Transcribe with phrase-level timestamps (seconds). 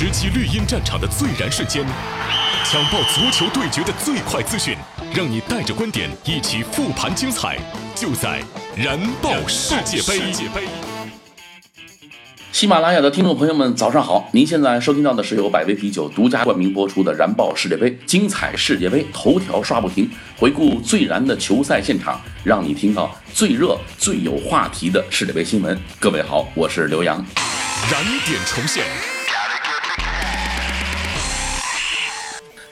[0.00, 1.84] 直击绿茵战场的最燃瞬间，
[2.64, 4.74] 抢爆足球对决的最快资讯，
[5.14, 7.58] 让你带着观点一起复盘精彩，
[7.94, 8.42] 就在
[8.74, 10.32] 燃爆世界杯。
[12.50, 14.26] 喜马拉雅的听众朋友们，早上好！
[14.32, 25.78] 您现在收听到的是由百威啤酒独家冠名播出的《燃爆世界杯》，精彩世界杯，头条刷不停，回顾最燃的球赛现场，让你听到最热、最有话题的世界杯新闻。
[25.98, 27.22] 各位好，我是刘洋。
[27.90, 28.82] 燃点重现，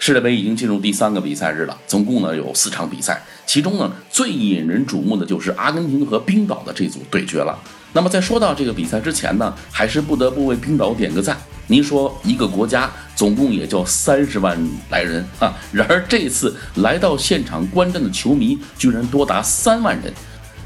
[0.09, 7.55] 世界杯已经进入第三个比赛日了，总共呢有四场比赛，其中呢最引人瞩目的就是阿根廷和冰岛的这组对决了。
[7.93, 11.37] 那么在说到这个比赛之前呢，还是不得不为冰岛点个赞。
[11.67, 14.59] 您说一个国家总共也就三十万
[14.89, 20.11] 来人啊，然而这次来到现场观战的球迷居然多达三万人，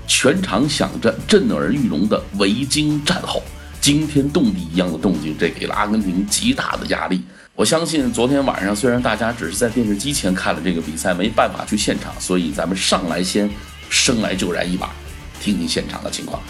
[0.07, 3.43] 全场响着震耳欲聋的维京战吼。
[3.81, 7.21] 惊天动地一样的动静，这给了阿根廷极大的压力。
[7.55, 13.49] 我相信昨天晚上虽然大家只是在电视机前看了这个比赛，没办法去现场，所以咱们上来先
[13.91, 14.91] 生来就燃一把，
[15.39, 16.43] 听听现场的情况。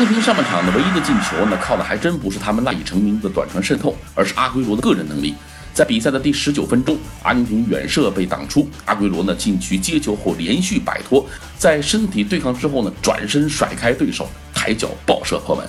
[0.00, 5.34] 阿根廷上半场的唯一的进球呢，靠的还真不是他们赖以成名的短传渗透，而是阿圭罗的个人能力。
[5.74, 15.66] 在比赛的第十九分钟，阿根廷远射被挡出，阿圭罗呢禁区接球后连续摆脱，在身体对抗之后呢，转身甩开对手，抬脚爆射破门。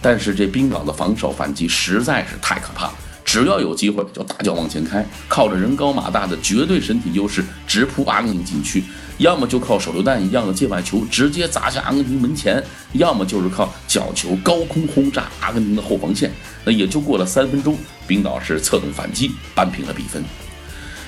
[0.00, 2.94] 但是这冰岛的防守反击实在是太可怕了，
[3.32, 8.84] 只要有机会就大脚往前开，靠着人高马大的绝对身体优势直扑阿根廷禁区。
[9.16, 16.30] 要么就靠手榴弹一样的界外球直接砸向阿根廷门前，要么就是靠角球高空轰炸阿根廷的后防线。
[16.62, 17.74] 那也就过了三分钟，
[18.06, 20.22] 冰岛是策动反击，扳平了比分。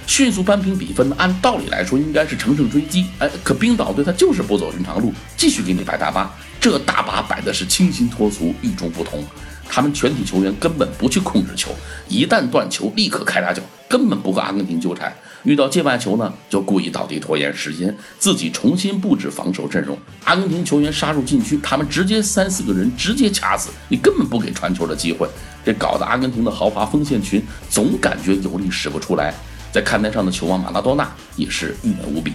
[0.06, 6.34] 迅速扳平比分，按道理来说应该是乘胜追击，哎，可冰岛队他就是不走寻常路，继续给你摆大巴。
[6.58, 9.22] 这大巴摆的是清新脱俗、与众不同。
[9.74, 11.68] 他们全体球员根本不去控制球，
[12.06, 15.12] 一旦断球立刻开大脚，根本不和阿根廷纠缠。
[15.42, 19.98] 遇到界外球呢，就故意倒地拖延时间，自己重新布置防守阵容。
[20.22, 25.28] 阿根廷球员杀入禁区，他们直接三四个人直接掐死，你根本不给传球的机会。
[25.64, 29.34] 这搞得阿根廷的豪华锋线群总感觉有力使不出来。
[29.72, 32.32] 在看台上的球王马拉多纳也是郁闷无比。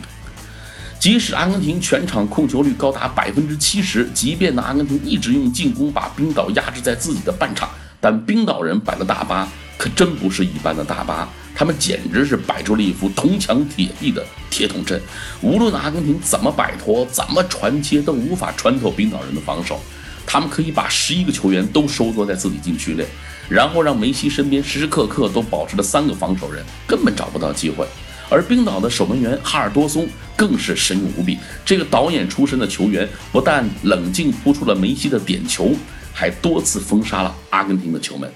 [0.99, 7.69] 即使阿根廷全场控球率高达百分之七十，即便呢阿根廷一直用进攻把冰岛压制在自己的半场，
[8.01, 15.01] 但冰岛人摆的大巴可真不是一般的大巴，他们简直是摆出了一副铜墙铁壁的铁桶阵。
[15.41, 19.79] 无论阿根廷怎么摆脱、怎么传切，都无法穿透冰岛人的防守。
[20.25, 23.05] 他们可以把十一个球员都收缩在自己禁区内，
[23.47, 27.87] 然后让梅西身边时时刻刻都保持着三个防守人，根本找不到机会。
[28.29, 31.37] 而冰岛的守门员哈尔多松更是神勇无比。
[31.65, 35.73] 这个导演出身的球员不但冷静扑出了梅西的点球，
[36.13, 38.31] 还多次封杀了阿根廷的球门。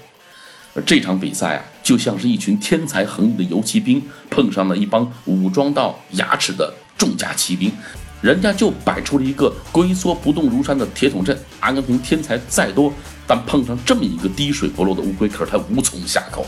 [0.74, 7.70] 而这场比赛啊，就像是一群天才横溢的游骑兵碰上了一帮武装到牙齿的重甲骑兵，
[8.20, 11.38] 人家就摆出了一个龟缩不动如山的铁桶阵。
[11.60, 12.92] 阿根廷天才再多，
[13.24, 16.44] 但碰上这么一个滴水不漏的乌龟壳，他无从下口。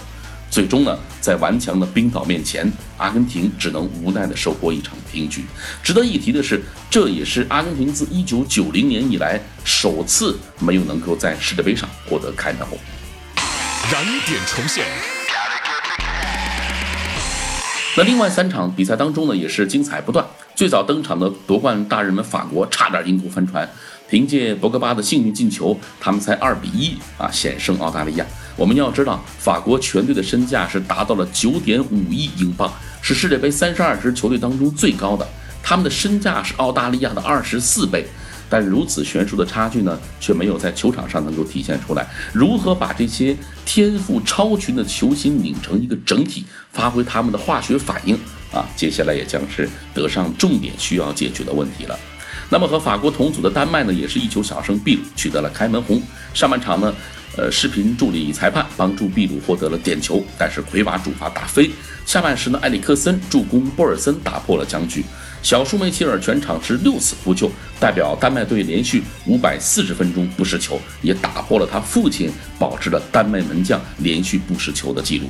[0.50, 5.44] 最终呢，在顽强的冰岛面前，阿根廷只能无奈的收获一场平局。
[5.82, 12.78] 值得一提的是，这也是阿根廷自1990年以来首次没有能够在世界杯上获得开门红。
[13.92, 14.84] 燃点重现。
[17.98, 20.24] 那另外三场比赛当中呢，也是精彩不断。
[20.54, 23.68] 最早登场的夺冠大热门法国差点因故翻船，
[24.08, 28.26] 凭借博格巴的幸运进球，他们才二比一啊险胜澳大利亚。
[28.56, 32.72] 我们要知道，法国全队的身价是达到了九点五亿英镑，
[33.02, 35.26] 是世界杯三十二支球队当中最高的。
[35.62, 38.06] 他们的身价是澳大利亚的二十四倍，
[38.48, 42.06] 但如此悬殊的差距呢，却没有在球场上能够体现出来。
[42.32, 48.14] 如何把这些天赋超群的球星拧成一个整体，发挥他们的化学反应
[48.52, 48.64] 啊？
[48.76, 51.98] 接下来也将是德尚重点需要解决的问题了。
[52.48, 56.02] 那么和法国同组的丹麦呢，也是一球小胜秘鲁，取得了开门红。
[56.34, 56.94] 上半场呢。
[57.38, 61.70] 呃，视频助理裁判帮助秘鲁获得了点球，但是奎瓦主罚打飞。
[62.06, 65.04] 下半时呢，埃里克森助攻波尔森打破了僵局。
[65.46, 67.48] 小舒梅切尔全场是六次扑救，
[67.78, 72.28] 代表丹麦队连续五百四十分钟不失球，也打破了他父亲
[72.58, 75.28] 保持了丹麦门将连续不失球的记录。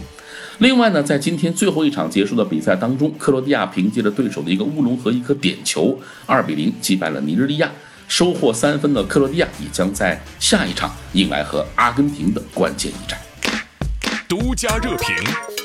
[0.56, 7.70] 另外呢，在今天最后一场结束的比赛当中，克罗地亚凭借着对手的一个乌龙和一颗点球，二比零击败了尼日利亚。
[8.08, 13.20] 收获三分的克罗地亚也将在下一场迎来和阿根廷的关键一战。
[14.26, 15.55] 独家热评。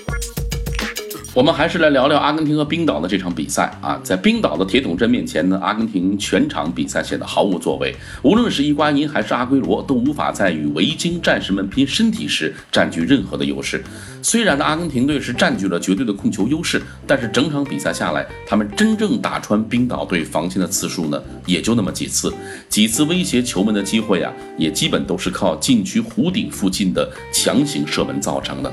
[1.33, 7.95] 我们还是来聊聊阿根廷和冰岛的这场比赛啊，在冰岛的铁桶阵面前呢，阿根廷全场比赛显得毫无作为。
[8.22, 13.81] 无论是伊瓜因还是阿圭罗，都无法在与维京战士们拼身体时占据任何的优势。
[14.22, 22.34] 虽然呢，阿根廷队是占据了绝对的控球优势，但是整场比赛下来，他们真正打穿冰岛队防线的次数呢，也就那么几次。
[22.68, 28.69] 几次威胁球门的机会啊，也基本都是靠禁区弧顶附近的强行射门造成的。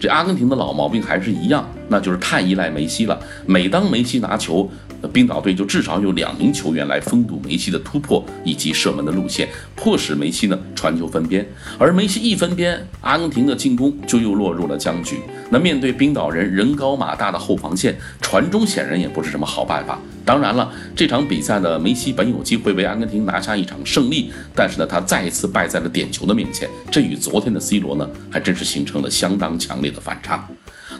[0.00, 3.18] 这阿根廷的老毛病还是一样，那就是太依赖梅西了。
[3.46, 4.70] 每当梅西拿球，
[5.12, 11.46] 冰岛队就至少有两名球员来封堵梅西的突破以及射门的路线，迫使梅西呢传球分边。
[11.78, 15.18] 而梅西一分边，阿根廷的进攻就又落入了僵局。
[15.50, 19.98] 那面对冰岛人人高马大的后防线，传中显然也不是什么好办法。
[20.28, 26.68] 当然了，这场比赛的梅西本有机会为阿根廷拿下一场胜利，但是呢，他再一次败在了点球的面前。
[26.90, 30.46] 这与昨天的 C 罗呢，还真是形成了相当强烈的反差。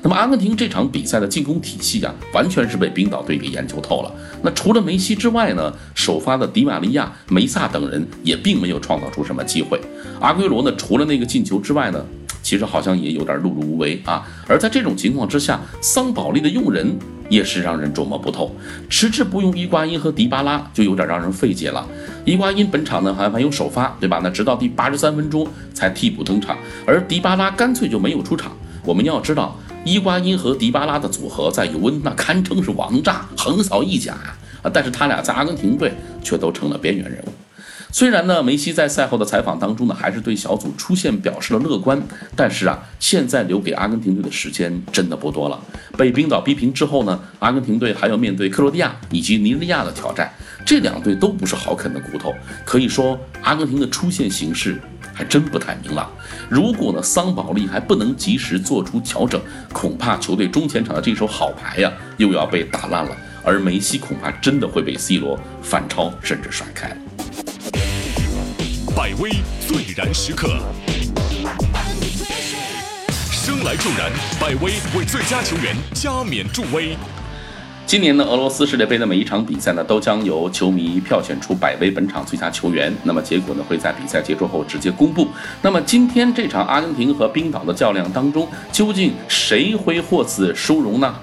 [0.01, 4.11] 那么阿根廷这场比赛的进攻体系啊，完全是被冰岛队给研究透了。
[4.43, 9.79] 那除了梅西之外呢，首发的迪玛利亚、梅萨等人也并没有创造出什么机会。
[10.21, 12.03] 阿圭罗呢，除了那个进球之外呢？
[12.41, 16.97] 其实好像也有点碌碌无为啊，而在这种情况之下，桑保利的用人
[17.29, 18.55] 也是让人琢磨不透。
[18.89, 21.87] 迟迟不用伊瓜因和迪巴拉，就有点让人费解了。
[22.25, 24.21] 伊瓜因本场呢还还有首发，对吧？
[24.23, 28.53] 那直到第八十三分钟才替补登场，而迪巴拉干脆就没有出场。
[28.85, 34.15] 我们要知道，伊瓜因和迪巴拉的组合在尤文那堪称是王炸，横扫意甲
[34.63, 34.71] 啊！
[34.73, 35.93] 但是他俩在阿根廷队
[36.23, 37.33] 却都成了边缘人物。
[37.91, 42.01] 虽然呢，梅西在赛后的采访当中呢，还是对小组出线表示了乐观，
[42.37, 45.59] 但是啊，现在留给阿根廷队的时间真的不多了。
[45.97, 50.31] 被冰岛逼平之后呢，阿根廷队还要面对克罗地亚以及尼日利亚的挑战，
[50.67, 52.35] 这两队都不是好啃的骨头。
[52.65, 54.79] 可以说，阿根廷的出线形势
[55.15, 56.11] 还真不太明朗。
[56.51, 59.41] 如果呢，桑保利还不能及时做出调整，
[59.73, 63.17] 恐怕球队中前场的这手好牌呀，又要被打烂了。
[63.43, 66.95] 而梅西恐怕真的会被 C 罗反超，甚至甩开。
[69.09, 69.31] 百威
[69.67, 70.49] 最燃时刻，
[73.33, 76.95] 生来助燃，百威为最佳球员加冕助威。
[77.87, 82.95] 今年呢，俄罗斯世界杯的每一场比赛呢，都将由球迷票选出百威本场最佳球员。
[83.03, 85.27] 那么结果呢，会在比赛结束后直接公布。
[85.63, 91.15] 那么今天这场阿根廷和冰岛的较量当中，究竟谁会获此殊荣呢？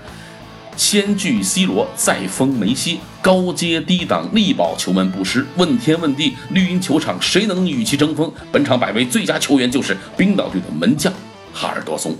[0.78, 5.46] 先拒 C 罗，再封梅西，高阶低档力保球门不失。
[5.56, 8.32] 问天问地，绿茵球场谁能与其争锋？
[8.52, 11.12] 本场百位最佳球员就是冰岛队的门将
[11.54, 12.16] 哈尔多松。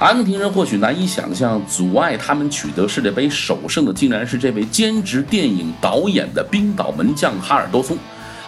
[0.00, 7.96] 阿根廷人或许难以想象，阻碍他们取得世界杯首胜的，竟然是这位兼职电影导演的冰岛门将哈尔多松。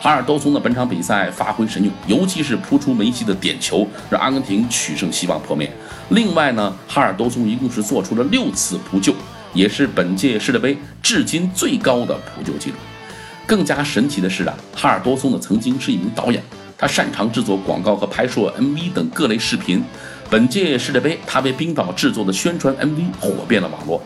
[0.00, 5.72] 哈尔多松的本场比赛发挥神勇，尤其是扑出梅西的点球，让阿根廷取胜希望破灭。
[6.10, 9.14] 另外呢，哈尔多松一共是做出了六次扑救，
[9.52, 12.76] 也是本届世界杯至今最高的扑救记录。
[13.46, 16.42] 更加神奇的是啊，哈尔多松呢曾经是一名导演，
[16.78, 19.82] 他擅长制作广告和拍摄 MV 等各类视频。
[20.30, 24.02] 本届世界杯，他为冰岛制作的宣传 MV 火遍了网络。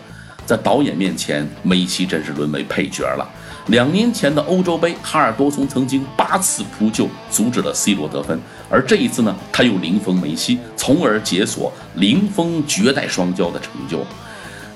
[0.46, 3.28] 在导演面前，梅西真是沦为配角了。
[3.66, 14.04] 两年前的欧洲杯，哈尔多松曾经八次扑救阻止了 C 罗得分，而这一次呢，他又零封梅西，从而解锁零封绝代双骄的成就。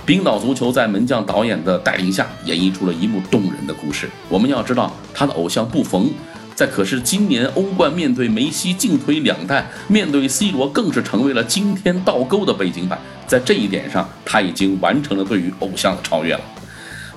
[0.06, 4.08] 冰岛足球在门将导演的带领下，演绎出了一幕动人的故事。
[4.28, 6.10] 我们要知道，他的偶像布冯，
[6.54, 12.98] 在可是今年欧冠面对梅西进退两难，面对 C 罗更是成为了惊天倒钩的背景板。
[13.26, 16.40] 在这一点上，他已经完成了对于偶像的超越了。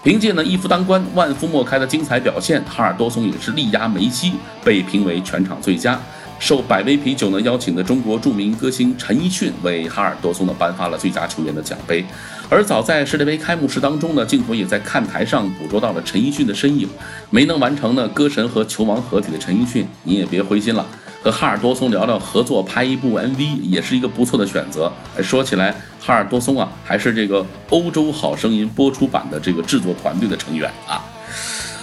[0.07, 4.31] 凭借呢一夫当关、万夫莫开的精彩表现，哈尔多松也是力压梅西，
[4.63, 5.99] 被评为全场最佳。
[6.39, 12.05] 受百威啤酒呢邀请的中国著名歌星陈奕迅为哈尔多松呢颁发了最佳球员的奖杯。
[12.47, 16.87] 而早在世界杯开幕式当中呢，镜头也在看台上捕捉到了陈奕迅的身影。
[17.29, 20.85] 没能完成呢歌神和球王合体的陈奕迅，你也别灰心了。
[21.21, 24.91] 和哈尔多松聊聊合作拍一部 MV 也是一个不错的选择。
[25.21, 31.03] 说起来，哈尔多松啊，还是这个欧洲好声音播出版的这个制作团队的成员啊。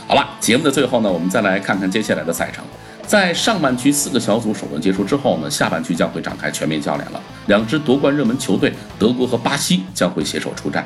[0.07, 2.65] 好了，节目的最后呢，我们再来看看接下来的赛程。
[3.07, 7.21] 在上半区四个小组首轮结束之后呢，下半区将会展开全面较量了。
[7.47, 10.85] 两支夺冠热门球队德国和巴西将会携手出战。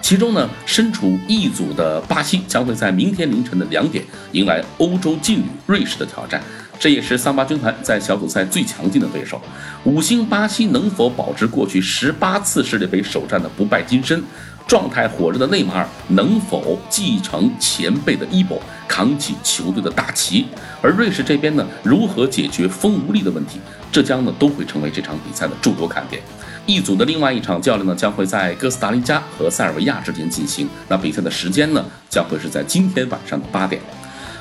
[0.00, 6.42] 其中呢，身处 E 组的巴西将会在明天凌晨的两点迎来欧洲劲旅瑞士的挑战。
[6.80, 9.38] 这也是桑巴军团在小组赛最强劲的对手。
[9.84, 14.24] 五星巴西能否保持过去十八次世界杯首战的不败金身？
[14.66, 18.56] 状态火热的内马尔能否继承前辈的衣钵，
[18.86, 20.46] 扛起球队的大旗？
[20.80, 23.58] 而瑞士这边呢，如何解决锋无力的问题？
[23.90, 26.22] 这将呢都会成为这场比赛的诸多看点。
[26.66, 30.68] 一组的另外一场较量呢，将会在哥斯达黎加和塞尔维亚之间进行。
[30.88, 33.82] 那比赛的时间呢，将会是在今天晚上的八点。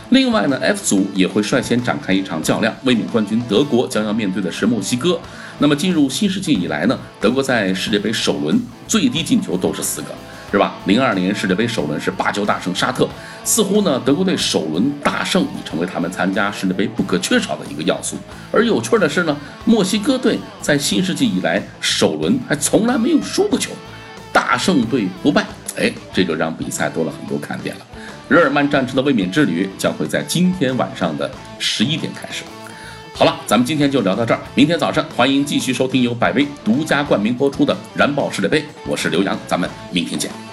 [0.09, 5.19] 另外呢，F 组也会率先展开一场较量，卫冕冠军德国将要面对的是墨西哥。
[5.59, 10.07] 那么进入新世纪以来呢，德国在世界杯首轮最低进球都是四个，
[10.51, 10.75] 是吧？
[10.85, 13.07] 零二年世界杯首轮是八球大胜沙特，
[13.43, 18.17] 似乎呢德国队首轮大胜已成为他们参加世界杯不可缺少的一个要素。
[18.51, 23.69] 而有趣的是呢，墨西哥队在新世纪以来首轮还从来没有输过球，
[24.33, 25.45] 大胜队不败，
[25.77, 27.85] 哎，这就让比赛多了很多看点了。
[28.29, 32.43] 日耳曼战车的卫冕之旅将会在今天晚上的十一点开始。
[33.11, 34.39] 好了，咱们今天就聊到这儿。
[34.53, 40.48] 明天早上欢迎继续收听由百威独家冠名播出的《燃爆世界杯》，我是刘洋，咱们明天见。